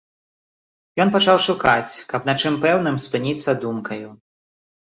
[1.03, 4.07] Ён пачаў шукаць, каб на чым пэўным спыніцца думкаю.